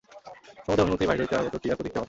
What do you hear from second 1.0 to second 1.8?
বাহির হইতে আগত ক্রিয়ার প্রতিক্রিয়া